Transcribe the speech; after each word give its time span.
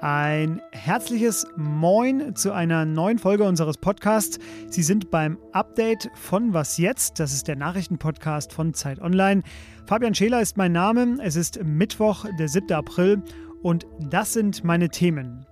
Ein 0.00 0.62
herzliches 0.70 1.46
Moin 1.56 2.34
zu 2.36 2.52
einer 2.52 2.84
neuen 2.84 3.18
Folge 3.18 3.44
unseres 3.44 3.76
Podcasts. 3.76 4.38
Sie 4.68 4.82
sind 4.82 5.10
beim 5.10 5.38
Update 5.52 6.10
von 6.14 6.54
Was 6.54 6.78
jetzt? 6.78 7.18
Das 7.20 7.32
ist 7.32 7.48
der 7.48 7.56
Nachrichtenpodcast 7.56 8.52
von 8.52 8.72
Zeit 8.72 9.00
Online. 9.00 9.42
Fabian 9.86 10.14
Scheler 10.14 10.40
ist 10.40 10.56
mein 10.56 10.72
Name. 10.72 11.18
Es 11.22 11.36
ist 11.36 11.64
Mittwoch, 11.64 12.24
der 12.38 12.48
7. 12.48 12.72
April 12.72 13.22
und 13.62 13.86
das 14.10 14.32
sind 14.32 14.64
meine 14.64 14.88
Themen. 14.88 15.44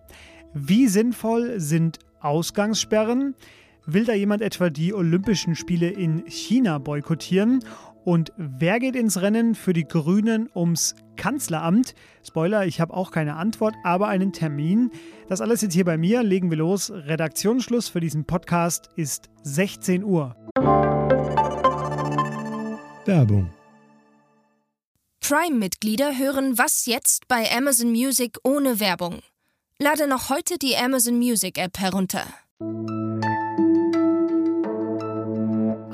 Wie 0.54 0.86
sinnvoll 0.86 1.60
sind 1.60 1.98
Ausgangssperren? 2.20 3.34
Will 3.86 4.04
da 4.04 4.14
jemand 4.14 4.40
etwa 4.40 4.70
die 4.70 4.94
Olympischen 4.94 5.56
Spiele 5.56 5.90
in 5.90 6.24
China 6.26 6.78
boykottieren? 6.78 7.60
Und 8.04 8.32
wer 8.36 8.80
geht 8.80 8.96
ins 8.96 9.20
Rennen 9.22 9.54
für 9.54 9.72
die 9.72 9.84
Grünen 9.84 10.48
ums 10.54 10.94
Kanzleramt? 11.16 11.94
Spoiler, 12.22 12.66
ich 12.66 12.80
habe 12.80 12.92
auch 12.92 13.10
keine 13.10 13.36
Antwort, 13.36 13.74
aber 13.82 14.08
einen 14.08 14.32
Termin. 14.32 14.90
Das 15.28 15.40
alles 15.40 15.62
jetzt 15.62 15.72
hier 15.72 15.86
bei 15.86 15.96
mir. 15.96 16.22
Legen 16.22 16.50
wir 16.50 16.58
los. 16.58 16.90
Redaktionsschluss 16.90 17.88
für 17.88 18.00
diesen 18.00 18.26
Podcast 18.26 18.90
ist 18.96 19.30
16 19.42 20.04
Uhr. 20.04 20.36
Werbung. 23.06 23.50
Prime-Mitglieder 25.20 26.18
hören 26.18 26.58
Was 26.58 26.84
jetzt 26.84 27.26
bei 27.28 27.50
Amazon 27.56 27.90
Music 27.90 28.36
ohne 28.44 28.80
Werbung. 28.80 29.20
Lade 29.78 30.06
noch 30.06 30.28
heute 30.28 30.58
die 30.58 30.76
Amazon 30.76 31.16
Music 31.16 31.56
App 31.56 31.78
herunter. 31.78 32.26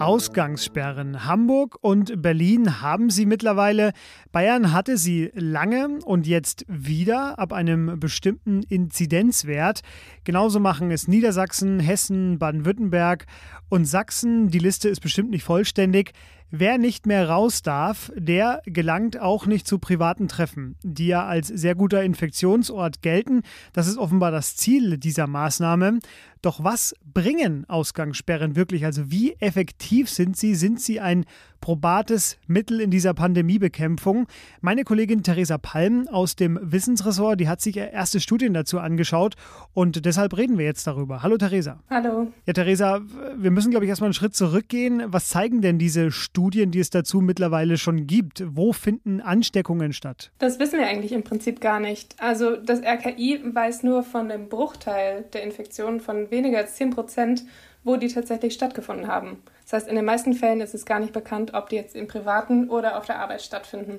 Ausgangssperren. 0.01 1.27
Hamburg 1.27 1.77
und 1.83 2.23
Berlin 2.23 2.81
haben 2.81 3.11
sie 3.11 3.27
mittlerweile. 3.27 3.93
Bayern 4.33 4.73
hatte 4.73 4.97
sie 4.97 5.31
lange 5.35 5.99
und 6.05 6.27
jetzt 6.27 6.65
wieder 6.69 7.39
ab 7.39 7.53
einem 7.53 8.01
bestimmten 8.01 8.63
Inzidenzwert. 8.63 9.83
Genauso 10.25 10.59
machen 10.59 10.91
es 10.91 11.07
Niedersachsen, 11.07 11.81
Hessen, 11.81 12.39
Baden-Württemberg 12.39 13.27
und 13.69 13.85
Sachsen. 13.85 14.49
Die 14.49 14.59
Liste 14.59 14.89
ist 14.89 15.01
bestimmt 15.01 15.31
nicht 15.31 15.45
vollständig. 15.45 16.13
Wer 16.53 16.79
nicht 16.79 17.07
mehr 17.07 17.29
raus 17.29 17.63
darf, 17.63 18.11
der 18.17 18.61
gelangt 18.67 19.21
auch 19.21 19.47
nicht 19.47 19.69
zu 19.69 19.79
privaten 19.79 20.27
Treffen, 20.27 20.75
die 20.83 21.07
ja 21.07 21.25
als 21.25 21.47
sehr 21.47 21.77
guter 21.77 22.03
Infektionsort 22.03 23.03
gelten. 23.03 23.43
Das 23.73 23.87
ist 23.87 23.99
offenbar 23.99 24.33
das 24.33 24.57
Ziel 24.57 24.99
dieser 24.99 25.29
Maßnahme. 25.29 26.01
Doch 26.43 26.65
was 26.65 26.95
bringen 27.05 27.69
Ausgangssperren 27.69 28.57
wirklich? 28.57 28.85
Also 28.85 29.13
wie 29.13 29.35
effektiv 29.35 30.11
sind 30.11 30.37
sie? 30.37 30.57
Sind 30.57 30.81
sie 30.81 30.99
ein 30.99 31.25
probates 31.61 32.39
Mittel 32.47 32.81
in 32.81 32.91
dieser 32.91 33.15
Pandemiebekämpfung? 33.15 34.27
Meine 34.61 34.85
Kollegin 34.85 35.23
Theresa 35.23 35.59
Palm 35.59 36.09
aus 36.09 36.37
dem 36.37 36.59
Wissensressort, 36.63 37.41
die 37.41 37.49
hat 37.49 37.61
sich 37.61 37.77
erste 37.77 38.21
Studien 38.21 38.55
dazu 38.55 38.79
angeschaut 38.79 39.35
und 39.73 40.05
deshalb 40.05 40.37
reden 40.37 40.59
wir 40.59 40.65
jetzt 40.65 40.87
darüber. 40.87 41.23
Hallo 41.23 41.37
Theresa. 41.37 41.81
Hallo. 41.91 42.33
Ja, 42.47 42.53
Theresa, 42.53 43.01
wir 43.37 43.51
müssen, 43.51 43.71
glaube 43.71 43.85
ich, 43.85 43.89
erstmal 43.89 44.09
einen 44.09 44.15
Schritt 44.15 44.35
zurückgehen. 44.35 45.03
Was 45.07 45.29
zeigen 45.29 45.61
denn 45.61 45.79
diese 45.79 46.11
Studien, 46.11 46.71
die 46.71 46.81
es 46.81 46.91
dazu 46.91 47.21
mittlerweile 47.21 47.79
schon 47.79 48.07
gibt? 48.07 48.45
Wo 48.47 48.73
finden 48.73 49.21
Ansteckungen 49.21 49.93
statt? 49.93 50.33
Das 50.39 50.59
wissen 50.59 50.79
wir 50.79 50.87
eigentlich 50.87 51.13
im 51.13 51.23
Prinzip 51.23 51.61
gar 51.61 51.81
nicht. 51.81 52.17
Also 52.19 52.57
das 52.57 52.81
RKI 52.83 53.41
weiß 53.55 53.83
nur 53.83 54.03
von 54.03 54.31
einem 54.31 54.49
Bruchteil 54.49 55.25
der 55.33 55.43
Infektionen 55.43 56.01
von 56.01 56.31
weniger 56.31 56.59
als 56.59 56.75
10 56.77 56.91
Prozent, 56.91 57.45
wo 57.85 57.97
die 57.97 58.09
tatsächlich 58.09 58.55
stattgefunden 58.55 59.07
haben. 59.07 59.43
Das 59.63 59.73
heißt, 59.73 59.89
in 59.89 59.97
den 59.97 60.05
meisten 60.05 60.35
Fällen 60.35 60.61
ist 60.61 60.75
es 60.75 60.85
gar 60.85 61.01
nicht 61.01 61.13
bekannt, 61.13 61.55
ob 61.55 61.69
die 61.69 61.77
jetzt 61.77 61.97
im 61.97 62.09
privaten 62.09 62.69
oder 62.69 62.99
auf 62.99 63.07
der 63.07 63.21
Arbeit 63.21 63.43
stattfinden. 63.43 63.99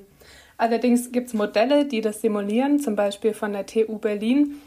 Allerdings 0.57 1.11
gibt 1.11 1.27
es 1.27 1.33
Modelle, 1.33 1.85
die 1.85 2.01
das 2.01 2.21
simulieren, 2.21 2.79
zum 2.79 2.95
Beispiel 2.95 3.33
von 3.33 3.53
der 3.53 3.65
TU 3.65 3.97
Berlin. 3.97 4.61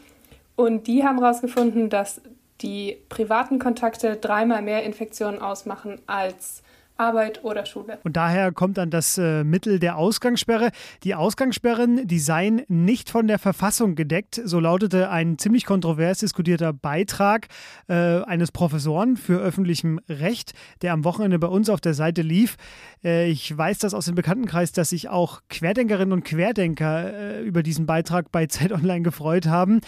Und 0.55 0.87
die 0.87 1.05
haben 1.05 1.19
herausgefunden, 1.19 1.89
dass 1.89 2.21
die 2.61 2.97
privaten 3.09 3.59
Kontakte 3.59 4.15
dreimal 4.15 4.61
mehr 4.61 4.83
Infektionen 4.83 5.39
ausmachen 5.39 5.99
als 6.07 6.63
Arbeit 6.97 7.43
oder 7.43 7.65
Schule. 7.65 7.99
Und 8.03 8.15
daher 8.15 8.51
kommt 8.51 8.77
dann 8.77 8.89
das 8.89 9.17
äh, 9.17 9.43
Mittel 9.43 9.79
der 9.79 9.97
Ausgangssperre. 9.97 10.71
Die 11.03 11.15
Ausgangssperren, 11.15 12.07
die 12.07 12.19
seien 12.19 12.61
nicht 12.67 13.09
von 13.09 13.27
der 13.27 13.39
Verfassung 13.39 13.95
gedeckt. 13.95 14.41
So 14.43 14.59
lautete 14.59 15.09
ein 15.09 15.37
ziemlich 15.37 15.65
kontrovers 15.65 16.19
diskutierter 16.19 16.73
Beitrag 16.73 17.47
äh, 17.87 18.21
eines 18.23 18.51
Professoren 18.51 19.17
für 19.17 19.39
öffentlichem 19.39 19.99
Recht, 20.07 20.53
der 20.81 20.93
am 20.93 21.03
Wochenende 21.03 21.39
bei 21.39 21.47
uns 21.47 21.69
auf 21.69 21.81
der 21.81 21.93
Seite 21.93 22.21
lief. 22.21 22.55
Äh, 23.03 23.29
ich 23.29 23.55
weiß 23.55 23.79
das 23.79 23.93
aus 23.93 24.05
dem 24.05 24.15
Bekanntenkreis, 24.15 24.71
dass 24.71 24.89
sich 24.89 25.09
auch 25.09 25.41
Querdenkerinnen 25.49 26.13
und 26.13 26.23
Querdenker 26.23 27.13
äh, 27.13 27.41
über 27.43 27.63
diesen 27.63 27.85
Beitrag 27.85 28.31
bei 28.31 28.45
Zeit 28.47 28.71
Online 28.71 29.01
gefreut 29.01 29.47
haben. 29.47 29.81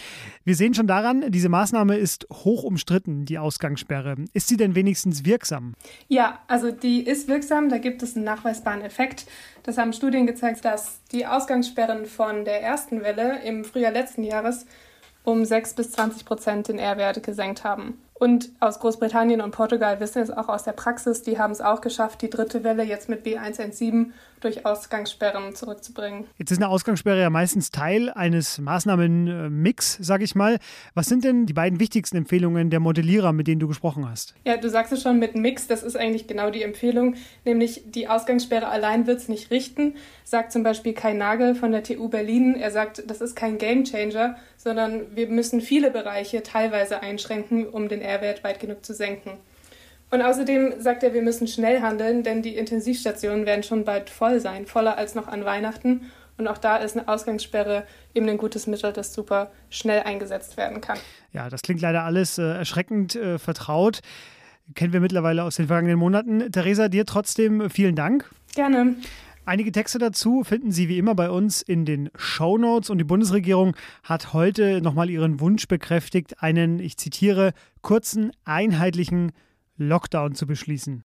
Wir 0.44 0.56
sehen 0.56 0.74
schon 0.74 0.86
daran, 0.86 1.30
diese 1.30 1.48
Maßnahme 1.48 1.96
ist 1.96 2.26
hoch 2.32 2.62
umstritten, 2.62 3.24
die 3.24 3.38
Ausgangssperre. 3.38 4.16
Ist 4.32 4.48
sie 4.48 4.56
denn 4.56 4.74
wenigstens 4.74 5.24
wirksam? 5.24 5.74
Ja, 6.08 6.40
also 6.48 6.70
die 6.70 6.97
die 6.98 7.06
ist 7.06 7.28
wirksam, 7.28 7.68
da 7.68 7.78
gibt 7.78 8.02
es 8.02 8.16
einen 8.16 8.24
nachweisbaren 8.24 8.82
Effekt. 8.82 9.26
Das 9.62 9.78
haben 9.78 9.92
Studien 9.92 10.26
gezeigt, 10.26 10.64
dass 10.64 10.98
die 11.12 11.26
Ausgangssperren 11.26 12.06
von 12.06 12.44
der 12.44 12.60
ersten 12.60 13.04
Welle 13.04 13.40
im 13.44 13.64
Frühjahr 13.64 13.92
letzten 13.92 14.24
Jahres 14.24 14.66
um 15.22 15.44
6 15.44 15.74
bis 15.74 15.92
20 15.92 16.24
Prozent 16.24 16.66
den 16.66 16.80
R-Wert 16.80 17.22
gesenkt 17.22 17.62
haben. 17.62 18.02
Und 18.14 18.50
aus 18.58 18.80
Großbritannien 18.80 19.40
und 19.40 19.52
Portugal 19.52 20.00
wissen 20.00 20.20
es 20.20 20.32
auch 20.32 20.48
aus 20.48 20.64
der 20.64 20.72
Praxis, 20.72 21.22
die 21.22 21.38
haben 21.38 21.52
es 21.52 21.60
auch 21.60 21.82
geschafft, 21.82 22.20
die 22.20 22.30
dritte 22.30 22.64
Welle 22.64 22.82
jetzt 22.82 23.08
mit 23.08 23.24
B117 23.24 24.06
durch 24.40 24.64
Ausgangssperren 24.64 25.54
zurückzubringen. 25.54 26.26
Jetzt 26.36 26.50
ist 26.50 26.58
eine 26.58 26.68
Ausgangssperre 26.68 27.20
ja 27.20 27.30
meistens 27.30 27.70
Teil 27.70 28.10
eines 28.10 28.58
Maßnahmenmix, 28.58 29.98
sage 30.00 30.24
ich 30.24 30.34
mal. 30.34 30.58
Was 30.94 31.06
sind 31.06 31.24
denn 31.24 31.46
die 31.46 31.52
beiden 31.52 31.80
wichtigsten 31.80 32.16
Empfehlungen 32.16 32.70
der 32.70 32.80
Modellierer, 32.80 33.32
mit 33.32 33.46
denen 33.46 33.60
du 33.60 33.68
gesprochen 33.68 34.08
hast? 34.08 34.34
Ja, 34.44 34.56
du 34.56 34.68
sagst 34.70 34.92
es 34.92 35.02
schon 35.02 35.18
mit 35.18 35.34
Mix, 35.34 35.66
das 35.66 35.82
ist 35.82 35.96
eigentlich 35.96 36.26
genau 36.26 36.50
die 36.50 36.62
Empfehlung, 36.62 37.14
nämlich 37.44 37.82
die 37.86 38.08
Ausgangssperre 38.08 38.68
allein 38.68 39.06
wird 39.06 39.18
es 39.18 39.28
nicht 39.28 39.50
richten, 39.50 39.94
sagt 40.24 40.52
zum 40.52 40.62
Beispiel 40.62 40.92
Kai 40.92 41.12
Nagel 41.12 41.54
von 41.54 41.72
der 41.72 41.82
TU 41.82 42.08
Berlin. 42.08 42.54
Er 42.54 42.70
sagt, 42.70 43.02
das 43.06 43.20
ist 43.20 43.34
kein 43.34 43.58
Gamechanger, 43.58 44.36
sondern 44.56 45.16
wir 45.16 45.28
müssen 45.28 45.60
viele 45.60 45.90
Bereiche 45.90 46.42
teilweise 46.42 47.00
einschränken, 47.00 47.66
um 47.66 47.88
den 47.88 48.00
R-Wert 48.00 48.44
weit 48.44 48.60
genug 48.60 48.84
zu 48.84 48.94
senken. 48.94 49.32
Und 50.10 50.22
außerdem 50.22 50.74
sagt 50.80 51.02
er, 51.02 51.12
wir 51.12 51.22
müssen 51.22 51.46
schnell 51.46 51.82
handeln, 51.82 52.22
denn 52.22 52.42
die 52.42 52.56
Intensivstationen 52.56 53.44
werden 53.44 53.62
schon 53.62 53.84
bald 53.84 54.08
voll 54.08 54.40
sein, 54.40 54.66
voller 54.66 54.96
als 54.96 55.14
noch 55.14 55.28
an 55.28 55.44
Weihnachten. 55.44 56.10
Und 56.38 56.46
auch 56.48 56.58
da 56.58 56.76
ist 56.76 56.96
eine 56.96 57.08
Ausgangssperre 57.08 57.84
eben 58.14 58.28
ein 58.28 58.38
gutes 58.38 58.66
Mittel, 58.66 58.92
das 58.92 59.12
super 59.12 59.50
schnell 59.70 60.02
eingesetzt 60.04 60.56
werden 60.56 60.80
kann. 60.80 60.98
Ja, 61.32 61.50
das 61.50 61.62
klingt 61.62 61.80
leider 61.80 62.04
alles 62.04 62.38
äh, 62.38 62.42
erschreckend 62.42 63.16
äh, 63.16 63.38
vertraut. 63.38 64.00
Kennen 64.74 64.92
wir 64.92 65.00
mittlerweile 65.00 65.42
aus 65.42 65.56
den 65.56 65.66
vergangenen 65.66 65.98
Monaten. 65.98 66.52
Theresa, 66.52 66.88
dir 66.88 67.04
trotzdem 67.04 67.68
vielen 67.70 67.96
Dank. 67.96 68.30
Gerne. 68.54 68.96
Einige 69.46 69.72
Texte 69.72 69.98
dazu 69.98 70.44
finden 70.44 70.72
Sie 70.72 70.88
wie 70.88 70.98
immer 70.98 71.14
bei 71.14 71.30
uns 71.30 71.62
in 71.62 71.86
den 71.86 72.10
Show 72.14 72.58
Notes 72.58 72.90
und 72.90 72.98
die 72.98 73.04
Bundesregierung 73.04 73.74
hat 74.02 74.34
heute 74.34 74.82
nochmal 74.82 75.08
ihren 75.08 75.40
Wunsch 75.40 75.66
bekräftigt, 75.68 76.42
einen, 76.42 76.78
ich 76.78 76.98
zitiere, 76.98 77.52
kurzen, 77.80 78.30
einheitlichen 78.44 79.32
Lockdown 79.78 80.34
zu 80.34 80.46
beschließen. 80.46 81.04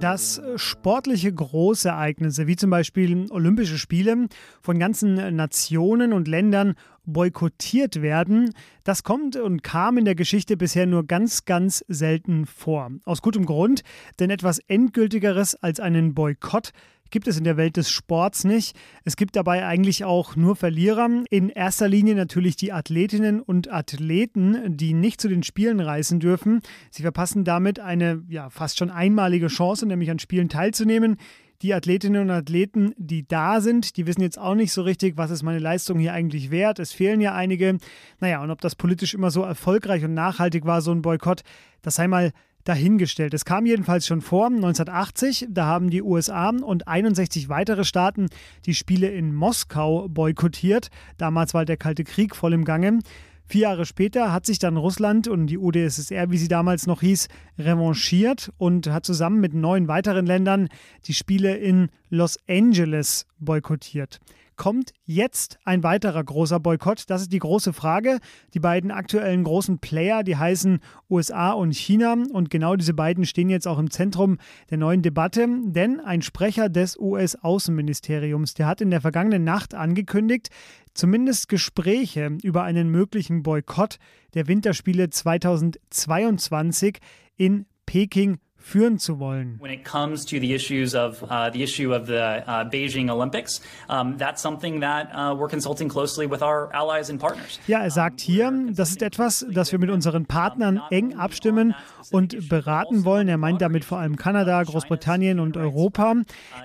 Dass 0.00 0.40
sportliche 0.54 1.32
Großereignisse 1.32 2.46
wie 2.46 2.54
zum 2.54 2.70
Beispiel 2.70 3.26
Olympische 3.30 3.78
Spiele 3.78 4.28
von 4.62 4.78
ganzen 4.78 5.34
Nationen 5.34 6.12
und 6.12 6.28
Ländern 6.28 6.74
boykottiert 7.04 8.00
werden, 8.00 8.54
das 8.84 9.02
kommt 9.02 9.34
und 9.34 9.64
kam 9.64 9.98
in 9.98 10.04
der 10.04 10.14
Geschichte 10.14 10.56
bisher 10.56 10.86
nur 10.86 11.04
ganz, 11.06 11.46
ganz 11.46 11.84
selten 11.88 12.46
vor. 12.46 12.92
Aus 13.04 13.22
gutem 13.22 13.44
Grund, 13.44 13.82
denn 14.20 14.30
etwas 14.30 14.60
Endgültigeres 14.60 15.56
als 15.56 15.80
einen 15.80 16.14
Boykott 16.14 16.72
gibt 17.10 17.28
es 17.28 17.38
in 17.38 17.44
der 17.44 17.56
Welt 17.56 17.76
des 17.76 17.90
Sports 17.90 18.44
nicht. 18.44 18.76
Es 19.04 19.16
gibt 19.16 19.36
dabei 19.36 19.66
eigentlich 19.66 20.04
auch 20.04 20.36
nur 20.36 20.56
Verlierer. 20.56 21.08
In 21.30 21.48
erster 21.48 21.88
Linie 21.88 22.14
natürlich 22.14 22.56
die 22.56 22.72
Athletinnen 22.72 23.40
und 23.40 23.72
Athleten, 23.72 24.76
die 24.76 24.94
nicht 24.94 25.20
zu 25.20 25.28
den 25.28 25.42
Spielen 25.42 25.80
reisen 25.80 26.20
dürfen. 26.20 26.60
Sie 26.90 27.02
verpassen 27.02 27.44
damit 27.44 27.80
eine 27.80 28.22
ja, 28.28 28.50
fast 28.50 28.78
schon 28.78 28.90
einmalige 28.90 29.48
Chance, 29.48 29.86
nämlich 29.86 30.10
an 30.10 30.18
Spielen 30.18 30.48
teilzunehmen. 30.48 31.16
Die 31.62 31.74
Athletinnen 31.74 32.22
und 32.22 32.30
Athleten, 32.30 32.94
die 32.98 33.26
da 33.26 33.60
sind, 33.60 33.96
die 33.96 34.06
wissen 34.06 34.20
jetzt 34.20 34.38
auch 34.38 34.54
nicht 34.54 34.72
so 34.72 34.82
richtig, 34.82 35.16
was 35.16 35.32
ist 35.32 35.42
meine 35.42 35.58
Leistung 35.58 35.98
hier 35.98 36.12
eigentlich 36.12 36.52
wert. 36.52 36.78
Es 36.78 36.92
fehlen 36.92 37.20
ja 37.20 37.34
einige. 37.34 37.78
Naja, 38.20 38.40
und 38.42 38.52
ob 38.52 38.60
das 38.60 38.76
politisch 38.76 39.14
immer 39.14 39.32
so 39.32 39.42
erfolgreich 39.42 40.04
und 40.04 40.14
nachhaltig 40.14 40.66
war, 40.66 40.82
so 40.82 40.92
ein 40.92 41.02
Boykott, 41.02 41.42
das 41.82 41.96
sei 41.96 42.06
mal 42.06 42.32
dahingestellt. 42.68 43.34
Es 43.34 43.44
kam 43.44 43.66
jedenfalls 43.66 44.06
schon 44.06 44.20
vor, 44.20 44.46
1980, 44.46 45.48
da 45.50 45.64
haben 45.64 45.90
die 45.90 46.02
USA 46.02 46.50
und 46.50 46.86
61 46.86 47.48
weitere 47.48 47.84
Staaten 47.84 48.26
die 48.66 48.74
Spiele 48.74 49.08
in 49.08 49.34
Moskau 49.34 50.08
boykottiert. 50.08 50.88
Damals 51.16 51.54
war 51.54 51.64
der 51.64 51.76
Kalte 51.76 52.04
Krieg 52.04 52.36
voll 52.36 52.52
im 52.52 52.64
Gange. 52.64 53.00
Vier 53.46 53.62
Jahre 53.62 53.86
später 53.86 54.30
hat 54.30 54.44
sich 54.44 54.58
dann 54.58 54.76
Russland 54.76 55.26
und 55.26 55.46
die 55.46 55.56
UdSSR, 55.56 56.30
wie 56.30 56.36
sie 56.36 56.48
damals 56.48 56.86
noch 56.86 57.00
hieß, 57.00 57.28
revanchiert 57.58 58.52
und 58.58 58.88
hat 58.88 59.06
zusammen 59.06 59.40
mit 59.40 59.54
neun 59.54 59.88
weiteren 59.88 60.26
Ländern 60.26 60.68
die 61.06 61.14
Spiele 61.14 61.56
in 61.56 61.88
Los 62.10 62.38
Angeles 62.46 63.26
boykottiert. 63.38 64.20
Kommt 64.58 64.92
jetzt 65.04 65.60
ein 65.64 65.84
weiterer 65.84 66.22
großer 66.24 66.58
Boykott? 66.58 67.04
Das 67.06 67.22
ist 67.22 67.32
die 67.32 67.38
große 67.38 67.72
Frage. 67.72 68.18
Die 68.54 68.58
beiden 68.58 68.90
aktuellen 68.90 69.44
großen 69.44 69.78
Player, 69.78 70.24
die 70.24 70.36
heißen 70.36 70.80
USA 71.08 71.52
und 71.52 71.76
China. 71.76 72.16
Und 72.32 72.50
genau 72.50 72.74
diese 72.74 72.92
beiden 72.92 73.24
stehen 73.24 73.50
jetzt 73.50 73.68
auch 73.68 73.78
im 73.78 73.92
Zentrum 73.92 74.38
der 74.68 74.78
neuen 74.78 75.00
Debatte. 75.00 75.46
Denn 75.62 76.00
ein 76.00 76.22
Sprecher 76.22 76.68
des 76.68 76.98
US-Außenministeriums, 76.98 78.54
der 78.54 78.66
hat 78.66 78.80
in 78.80 78.90
der 78.90 79.00
vergangenen 79.00 79.44
Nacht 79.44 79.74
angekündigt, 79.74 80.50
zumindest 80.92 81.48
Gespräche 81.48 82.36
über 82.42 82.64
einen 82.64 82.90
möglichen 82.90 83.44
Boykott 83.44 83.98
der 84.34 84.48
Winterspiele 84.48 85.08
2022 85.08 86.98
in 87.36 87.66
Peking 87.86 88.38
führen 88.58 88.98
zu 88.98 89.18
wollen. 89.18 89.58
When 89.60 89.72
it 89.72 89.84
comes 89.84 90.24
to 90.26 90.38
the 90.38 90.54
issues 90.54 90.94
of 90.94 91.22
uh, 91.22 91.50
the 91.52 91.62
issue 91.62 91.94
of 91.94 92.06
the 92.06 92.42
uh, 92.46 92.68
Beijing 92.68 93.10
Olympics, 93.10 93.62
um, 93.88 94.18
that's 94.18 94.42
something 94.42 94.80
that 94.80 95.08
uh, 95.14 95.34
we're 95.34 95.48
consulting 95.48 95.88
closely 95.88 96.30
with 96.30 96.42
our 96.42 96.68
allies 96.74 97.08
and 97.08 97.20
partners. 97.20 97.58
Ja, 97.66 97.80
er 97.80 97.90
sagt 97.90 98.20
hier, 98.20 98.52
das 98.72 98.90
ist 98.90 99.02
etwas, 99.02 99.46
das 99.50 99.72
wir 99.72 99.78
mit 99.78 99.90
unseren 99.90 100.26
Partnern 100.26 100.80
eng 100.90 101.16
abstimmen 101.16 101.74
und 102.10 102.48
beraten 102.48 103.04
wollen. 103.04 103.28
Er 103.28 103.38
meint 103.38 103.62
damit 103.62 103.84
vor 103.84 103.98
allem 103.98 104.16
Kanada, 104.16 104.62
Großbritannien 104.62 105.40
und 105.40 105.56
Europa. 105.56 106.14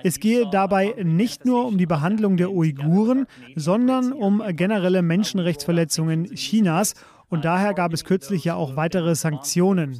Es 0.02 0.20
gehe 0.20 0.48
dabei 0.50 0.94
nicht 1.02 1.44
nur 1.44 1.66
um 1.66 1.78
die 1.78 1.86
Behandlung 1.86 2.36
der 2.36 2.50
Uiguren, 2.50 3.26
sondern 3.56 4.12
um 4.12 4.42
generelle 4.56 5.02
Menschenrechtsverletzungen 5.02 6.34
Chinas 6.34 6.94
und 7.28 7.44
daher 7.44 7.74
gab 7.74 7.92
es 7.92 8.04
kürzlich 8.04 8.44
ja 8.44 8.54
auch 8.54 8.76
weitere 8.76 9.14
Sanktionen. 9.14 9.98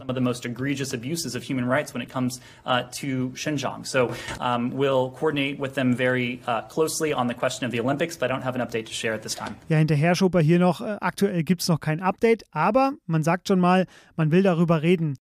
Uh, 2.65 2.83
to 2.91 3.31
Xinjiang. 3.35 3.85
So 3.85 4.11
um, 4.41 4.73
we'll 4.73 5.11
coordinate 5.11 5.61
with 5.61 5.75
them 5.75 5.95
very 5.97 6.41
uh, 6.47 6.63
closely 6.63 7.13
on 7.13 7.29
the 7.29 7.35
question 7.35 7.67
of 7.67 7.73
the 7.73 7.81
Olympics, 7.81 8.17
but 8.17 8.31
I 8.31 8.33
don't 8.33 8.43
have 8.43 8.55
an 8.55 8.63
update 8.63 8.87
to 8.87 8.93
share 8.93 9.15
at 9.15 9.23
this 9.23 9.35
time. 9.35 9.57
Ja, 9.69 9.77
hinterher 9.77 10.15
schob 10.15 10.35
er 10.35 10.41
hier 10.41 10.59
noch, 10.59 10.81
äh, 10.81 10.97
aktuell 11.01 11.43
gibt 11.45 11.63
es 11.63 11.69
noch 11.69 11.81
kein 11.81 12.01
Update, 12.01 12.45
aber 12.53 12.93
man 13.07 13.23
sagt 13.23 13.49
schon 13.49 13.61
mal, 13.61 13.87
man 14.17 14.31
will 14.31 14.43
darüber 14.43 14.83
reden. 14.83 15.17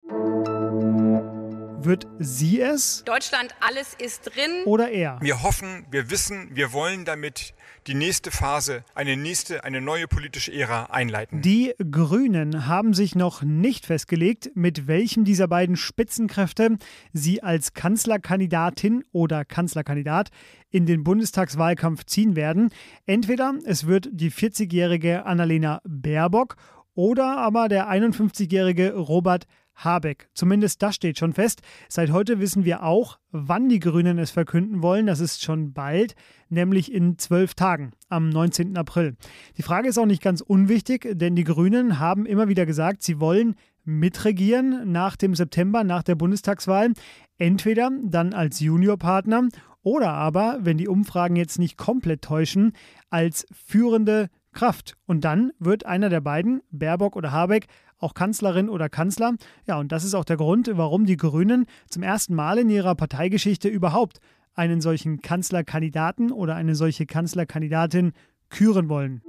Wird 1.85 2.07
sie 2.18 2.62
es 2.62 3.03
Deutschland, 3.03 3.53
alles 3.59 3.94
ist 3.95 4.33
drin. 4.33 4.63
oder 4.65 4.89
er? 4.89 5.18
Wir 5.19 5.44
hoffen, 5.44 5.85
wir 5.91 6.09
wissen, 6.09 6.50
wir 6.53 6.71
wollen 6.71 7.03
damit 7.03 7.53
die 7.88 7.94
nächste 7.94 8.31
Phase, 8.31 8.85
eine 8.95 9.18
nächste, 9.18 9.65
eine 9.65 9.81
neue 9.81 10.07
politische 10.07 10.53
Ära 10.53 10.85
einleiten. 10.85 11.41
Die 11.41 11.74
Grünen 11.91 12.68
haben 12.68 12.94
sich 12.94 13.15
noch 13.15 13.41
nicht 13.41 13.85
festgelegt, 13.85 14.51
mit 14.56 14.88
welchem 14.88 15.25
dieser 15.25 15.50
beiden 15.50 15.75
Spitzenkräfte 15.75 16.77
sie 17.12 17.44
als 17.44 17.74
Kanzlerkandidatin 17.74 19.03
oder 19.12 19.44
Kanzlerkandidat 19.44 20.29
in 20.69 20.86
den 20.86 21.03
Bundestagswahlkampf 21.03 22.06
ziehen 22.06 22.38
werden. 22.38 22.69
Entweder 23.06 23.56
es 23.65 23.88
wird 23.88 24.07
die 24.13 24.31
40-jährige 24.31 25.25
Annalena 25.25 25.81
Baerbock 25.83 26.56
oder 26.95 27.38
aber 27.38 27.68
der 27.68 27.89
51-jährige 27.89 28.94
Robert 28.94 29.47
Habeck. 29.75 30.30
Zumindest 30.34 30.81
das 30.81 30.96
steht 30.96 31.18
schon 31.18 31.34
fest. 31.34 31.62
Seit 31.90 32.12
heute 32.12 32.40
wissen 32.40 32.66
wir 32.66 32.84
auch, 32.84 33.20
wann 33.31 33.70
die 33.70 33.80
Grünen 33.80 34.20
es 34.20 34.31
verkünden 34.31 34.81
wollen. 34.81 35.08
Das 35.08 35.20
ist 35.20 35.44
schon 35.44 35.74
bald, 35.74 36.16
nämlich 36.50 36.92
in 36.94 37.18
zwölf 37.18 37.54
Tagen, 37.54 37.92
am 38.10 38.30
19. 38.30 38.78
April. 38.78 39.16
Die 39.58 39.64
Frage 39.64 39.90
ist 39.90 39.98
auch 39.98 40.06
nicht 40.06 40.22
ganz 40.22 40.42
unwichtig, 40.42 41.08
denn 41.14 41.36
die 41.36 41.44
Grünen 41.44 42.00
haben 42.00 42.25
immer 42.25 42.48
wieder 42.48 42.66
gesagt, 42.66 43.04
sie 43.04 43.20
wollen 43.20 43.56
mitregieren 43.86 44.92
nach 44.92 45.16
dem 45.16 45.36
September, 45.36 45.84
nach 45.84 46.04
der 46.04 46.16
Bundestagswahl. 46.16 46.94
Entweder 47.38 47.90
dann 48.04 48.34
als 48.34 48.60
Juniorpartner 48.60 49.50
oder 49.81 50.14
aber, 50.14 50.60
wenn 50.62 50.78
die 50.78 50.88
Umfragen 50.88 51.36
jetzt 51.36 51.60
nicht 51.60 51.78
komplett 51.78 52.22
täuschen, 52.22 52.72
als 53.10 53.46
führende 53.52 54.30
Kraft. 54.54 54.96
Und 55.06 55.25
dann 55.25 55.52
wird 55.60 55.86
einer 55.86 56.10
der 56.10 56.22
beiden, 56.22 56.62
Baerbock 56.72 57.16
oder 57.16 57.31
Habeck, 57.31 57.68
auch 58.03 58.13
Kanzlerin 58.13 58.69
oder 58.69 58.89
Kanzler. 58.89 59.33
Ja, 59.65 59.79
und 59.79 59.91
das 59.91 60.03
ist 60.03 60.13
auch 60.13 60.25
der 60.25 60.38
Grund, 60.38 60.69
warum 60.73 61.05
die 61.05 61.17
Grünen 61.17 61.65
zum 61.89 62.03
ersten 62.03 62.35
Mal 62.35 62.59
in 62.59 62.69
ihrer 62.69 62.95
Parteigeschichte 62.95 63.69
überhaupt 63.69 64.19
einen 64.53 64.81
solchen 64.81 65.21
Kanzlerkandidaten 65.21 66.31
oder 66.31 66.55
eine 66.55 66.75
solche 66.75 67.05
Kanzlerkandidatin 67.05 68.13
küren 68.50 68.89
wollen. 68.89 69.21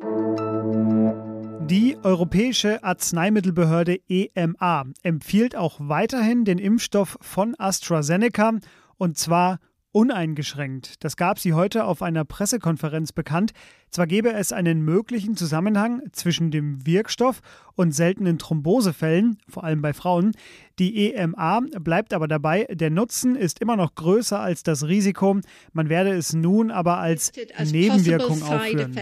Die 1.66 1.96
Europäische 2.02 2.84
Arzneimittelbehörde 2.84 3.98
EMA 4.08 4.84
empfiehlt 5.02 5.56
auch 5.56 5.76
weiterhin 5.80 6.44
den 6.44 6.58
Impfstoff 6.58 7.16
von 7.22 7.54
AstraZeneca 7.58 8.58
und 8.98 9.16
zwar 9.16 9.60
uneingeschränkt. 9.94 11.04
Das 11.04 11.16
gab 11.16 11.38
sie 11.38 11.52
heute 11.52 11.84
auf 11.84 12.02
einer 12.02 12.24
Pressekonferenz 12.24 13.12
bekannt. 13.12 13.52
Zwar 13.90 14.08
gäbe 14.08 14.32
es 14.32 14.52
einen 14.52 14.82
möglichen 14.82 15.36
Zusammenhang 15.36 16.02
zwischen 16.10 16.50
dem 16.50 16.84
Wirkstoff 16.84 17.40
und 17.76 17.92
seltenen 17.92 18.38
Thrombosefällen, 18.38 19.38
vor 19.48 19.62
allem 19.62 19.82
bei 19.82 19.92
Frauen. 19.92 20.32
Die 20.80 21.12
EMA 21.12 21.60
bleibt 21.78 22.12
aber 22.12 22.26
dabei, 22.26 22.66
der 22.72 22.90
Nutzen 22.90 23.36
ist 23.36 23.60
immer 23.60 23.76
noch 23.76 23.94
größer 23.94 24.40
als 24.40 24.64
das 24.64 24.88
Risiko. 24.88 25.38
Man 25.72 25.88
werde 25.88 26.10
es 26.10 26.32
nun 26.32 26.72
aber 26.72 26.98
als 26.98 27.30
Nebenwirkung 27.64 28.42
aufführen. 28.42 28.96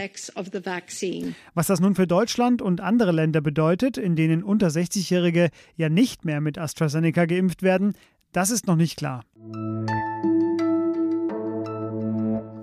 Was 1.55 1.65
das 1.65 1.79
nun 1.79 1.95
für 1.95 2.05
Deutschland 2.05 2.61
und 2.61 2.81
andere 2.81 3.11
Länder 3.11 3.41
bedeutet, 3.41 3.97
in 3.97 4.15
denen 4.15 4.43
unter 4.43 4.67
60-Jährige 4.67 5.49
ja 5.75 5.89
nicht 5.89 6.23
mehr 6.23 6.39
mit 6.39 6.59
AstraZeneca 6.59 7.25
geimpft 7.25 7.63
werden, 7.63 7.95
das 8.31 8.51
ist 8.51 8.67
noch 8.67 8.75
nicht 8.75 8.97
klar. 8.97 9.23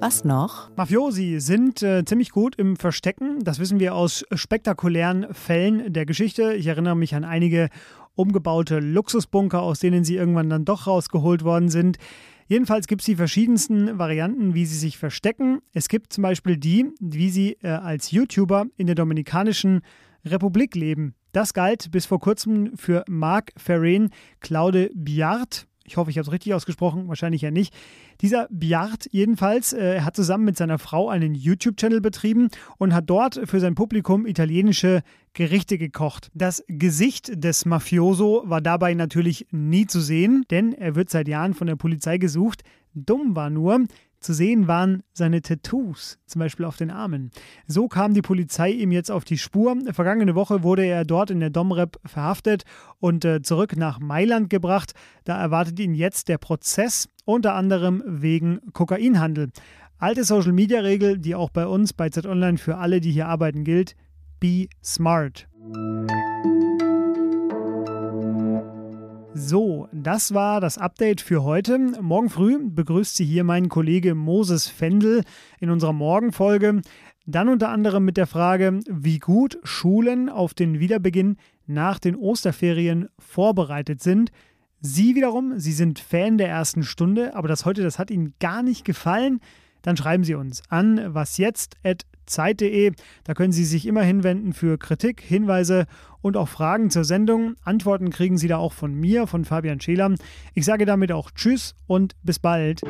Was 0.01 0.25
noch? 0.25 0.75
Mafiosi 0.77 1.41
sind 1.41 1.83
äh, 1.83 2.07
ziemlich 2.07 2.31
gut 2.31 2.57
im 2.57 2.77
Verstecken. 2.77 3.45
Das 3.45 3.59
wissen 3.59 3.81
wir 3.81 3.95
aus 3.95 4.25
spektakulären 4.33 5.27
Fällen 5.35 5.93
der 5.93 6.07
Geschichte. 6.07 6.55
Ich 6.55 6.67
erinnere 6.69 6.97
mich 6.97 7.15
an 7.15 7.23
einige 7.23 7.69
umgebaute 8.15 8.79
Luxusbunker, 8.81 9.61
aus 9.61 9.79
denen 9.79 10.03
sie 10.03 10.17
irgendwann 10.17 10.49
dann 10.49 10.65
doch 10.65 10.87
rausgeholt 10.87 11.45
worden 11.45 11.69
sind. 11.69 11.99
Jedenfalls 12.47 12.87
gibt 12.87 13.03
es 13.03 13.07
die 13.07 13.17
verschiedensten 13.17 13.99
Varianten, 13.99 14.55
wie 14.55 14.65
sie 14.65 14.79
sich 14.79 14.97
verstecken. 14.97 15.61
Es 15.75 15.91
gibt 15.91 16.15
zum 16.15 16.23
Beispiel 16.23 16.57
die, 16.57 16.87
wie 16.99 17.29
sie 17.29 17.59
äh, 17.61 17.69
als 17.69 18.11
YouTuber 18.11 18.69
in 18.79 18.87
der 18.87 18.97
Dominikanischen 18.97 19.83
Republik 20.25 20.77
leben. 20.77 21.15
Das 21.33 21.53
galt 21.53 21.91
bis 21.91 22.07
vor 22.07 22.21
kurzem 22.21 22.75
für 22.75 23.05
Marc 23.07 23.53
Ferrin, 23.59 24.09
Claude 24.41 24.91
Biart, 24.95 25.67
ich 25.91 25.97
hoffe, 25.97 26.11
ich 26.11 26.19
habe 26.19 26.27
es 26.27 26.33
richtig 26.33 26.55
ausgesprochen, 26.55 27.09
wahrscheinlich 27.09 27.43
ja 27.43 27.51
nicht. 27.51 27.75
Dieser 28.21 28.47
Biart 28.49 29.09
jedenfalls 29.11 29.73
äh, 29.73 30.03
hat 30.03 30.15
zusammen 30.15 30.45
mit 30.45 30.57
seiner 30.57 30.79
Frau 30.79 31.09
einen 31.09 31.35
YouTube-Channel 31.35 32.01
betrieben 32.01 32.49
und 32.79 32.95
hat 32.95 33.11
dort 33.11 33.41
für 33.45 33.59
sein 33.59 33.75
Publikum 33.75 34.25
italienische 34.25 35.03
Gerichte 35.33 35.79
gekocht. 35.79 36.31
Das 36.33 36.65
Gesicht 36.69 37.43
des 37.43 37.67
Mafioso 37.67 38.45
war 38.47 38.61
dabei 38.61 38.95
natürlich 38.95 39.49
nie 39.51 39.87
zu 39.87 40.01
sehen, 40.01 40.45
denn 40.51 40.73
er 40.73 40.95
wird 40.95 41.11
seit 41.11 41.27
Jahren 41.27 41.55
von 41.55 41.67
der 41.67 41.77
Polizei 41.77 42.19
gesucht. 42.19 42.63
Dumm 42.95 43.35
war 43.35 43.51
nur, 43.51 43.85
zu 44.21 44.35
sehen 44.35 44.69
waren 44.69 45.03
seine 45.13 45.43
Tattoos, 45.43 46.19
zum 46.27 46.39
Beispiel 46.39 46.67
auf 46.67 46.77
den 46.77 46.91
Armen. 46.91 47.31
So 47.67 47.89
kam 47.89 48.15
die 48.15 48.23
Polizei 48.23 48.71
ihm 48.71 48.93
jetzt 48.93 49.11
auf 49.11 49.25
die 49.25 49.39
Spur. 49.39 49.77
Vergangene 49.93 50.35
Woche 50.35 50.63
wurde 50.63 50.85
er 50.85 51.05
dort 51.05 51.31
in 51.31 51.41
der 51.41 51.51
Domrep 51.51 51.99
verhaftet 52.05 52.65
und 52.99 53.25
äh, 53.25 53.43
zurück 53.43 53.77
nach 53.77 53.99
Mailand 53.99 54.51
gebracht. 54.51 54.93
Da 55.25 55.41
erwartet 55.41 55.81
ihn 55.81 55.95
jetzt 55.95 56.29
der 56.29 56.39
Prozess, 56.39 57.09
unter 57.25 57.55
anderem 57.55 58.03
wegen 58.07 58.61
Kokainhandel. 58.73 59.51
Alte 59.99 60.25
Social-Media-Regel, 60.25 61.19
die 61.19 61.35
auch 61.35 61.51
bei 61.51 61.67
uns 61.67 61.93
bei 61.93 62.09
Z-Online 62.09 62.59
für 62.59 62.77
alle, 62.79 63.01
die 63.01 63.13
hier 63.13 63.29
arbeiten, 63.29 63.65
gilt. 63.65 63.97
Be 64.39 64.69
smart. 64.83 65.50
So, 69.35 69.89
das 69.93 70.35
war 70.35 70.61
das 70.61 70.77
Update 70.77 71.21
für 71.21 71.45
heute. 71.45 71.79
Morgen 71.79 72.29
früh 72.29 72.59
begrüßt 72.61 73.17
Sie 73.17 73.25
hier 73.25 73.45
mein 73.45 73.69
Kollege 73.69 74.17
Moses 74.17 74.67
Fendel 74.67 75.23
in 75.61 75.71
unserer 75.71 75.93
Morgenfolge. 75.93 76.83
Dann 77.27 77.49
unter 77.49 77.69
anderem 77.69 78.05
mit 78.05 78.17
der 78.17 78.27
Frage, 78.27 78.81
wie 78.89 79.21
gut 79.21 79.59
Schulen 79.63 80.29
auf 80.29 80.53
den 80.53 80.81
Wiederbeginn 80.81 81.37
nach 81.67 82.01
den 82.01 82.17
Osterferien 82.17 83.09
vorbereitet 83.21 84.03
sind. 84.03 84.33
Sie 84.81 85.15
wiederum, 85.15 85.61
Sie 85.61 85.73
sind 85.73 86.01
Fan 86.01 86.37
der 86.37 86.49
ersten 86.49 86.83
Stunde, 86.83 87.37
aber 87.37 87.47
das 87.47 87.65
heute, 87.65 87.85
das 87.85 88.01
hat 88.01 88.11
Ihnen 88.11 88.35
gar 88.41 88.65
nicht 88.65 88.85
gefallen. 88.85 89.39
Dann 89.83 89.97
schreiben 89.97 90.25
Sie 90.25 90.35
uns 90.35 90.63
an 90.71 91.15
wasjetzt.zeit.de. 92.31 92.93
Da 93.25 93.35
können 93.35 93.53
Sie 93.53 93.65
sich 93.65 93.87
immer 93.87 94.03
hinwenden 94.03 94.53
für 94.53 94.79
Kritik, 94.79 95.21
Hinweise 95.21 95.87
und 96.23 96.37
auch 96.37 96.49
Fragen 96.49 96.91
zur 96.91 97.05
Sendung. 97.05 97.57
Antworten 97.65 98.11
kriegen 98.11 98.39
Sie 98.39 98.49
da 98.49 98.59
auch 98.59 98.73
von 98.73 98.95
mir, 98.95 99.27
von 99.27 99.45
Fabian 99.45 99.81
Scheler. 99.81 100.15
Ich 100.55 100.65
sage 100.65 100.87
damit 100.87 101.13
auch 101.13 101.31
Tschüss 101.31 101.75
und 101.87 102.15
bis 102.23 102.39
bald. 102.39 102.83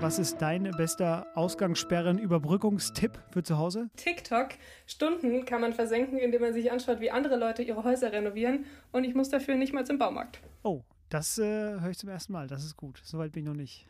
Was 0.00 0.10
was 0.10 0.18
ist 0.18 0.42
dein 0.42 0.64
bester 0.76 1.28
Ausgangssperren-Überbrückungstipp 1.36 3.12
für 3.30 3.44
zu 3.44 3.58
Hause? 3.58 3.90
TikTok. 3.94 4.48
Stunden 4.84 5.44
kann 5.44 5.60
man 5.60 5.72
versenken, 5.72 6.18
indem 6.18 6.40
man 6.40 6.52
sich 6.52 6.72
anschaut, 6.72 6.98
wie 6.98 7.12
andere 7.12 7.36
Leute 7.36 7.62
ihre 7.62 7.84
Häuser 7.84 8.10
renovieren. 8.10 8.64
Und 8.90 9.04
ich 9.04 9.14
muss 9.14 9.28
dafür 9.28 9.54
nicht 9.54 9.72
mal 9.72 9.86
zum 9.86 9.98
Baumarkt. 9.98 10.40
Oh, 10.64 10.82
das 11.10 11.38
äh, 11.38 11.44
höre 11.44 11.90
ich 11.90 11.98
zum 11.98 12.08
ersten 12.08 12.32
Mal. 12.32 12.48
Das 12.48 12.64
ist 12.64 12.76
gut. 12.76 13.00
Soweit 13.04 13.30
bin 13.30 13.44
ich 13.44 13.48
noch 13.48 13.54
nicht. 13.54 13.86